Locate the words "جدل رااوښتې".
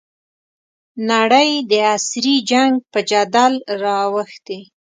3.09-4.59